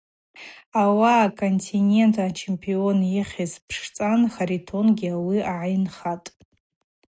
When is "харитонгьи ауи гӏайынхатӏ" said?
4.33-6.29